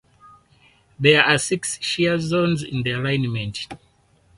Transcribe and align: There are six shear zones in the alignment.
There 0.99 1.21
are 1.23 1.37
six 1.37 1.79
shear 1.79 2.17
zones 2.19 2.63
in 2.63 2.81
the 2.81 2.89
alignment. 2.93 3.67